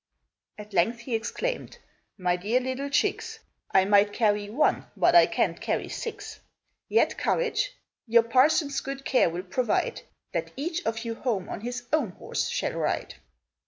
At 0.57 0.73
length 0.73 1.01
he 1.01 1.13
exclaimed, 1.13 1.77
"My 2.17 2.35
dear 2.35 2.59
little 2.59 2.89
chicks, 2.89 3.37
I 3.69 3.85
might 3.85 4.13
carry 4.13 4.49
one, 4.49 4.87
but 4.97 5.13
I 5.13 5.27
can't 5.27 5.61
carry 5.61 5.89
six! 5.89 6.39
Yet 6.89 7.19
courage! 7.19 7.73
Your 8.07 8.23
parson's 8.23 8.81
good 8.81 9.05
care 9.05 9.29
will 9.29 9.43
provide 9.43 10.01
That 10.33 10.53
each 10.57 10.83
of 10.87 11.05
you 11.05 11.13
home 11.13 11.47
on 11.49 11.61
his 11.61 11.83
own 11.93 12.13
horse 12.13 12.47
shall 12.47 12.73
ride!" 12.73 13.13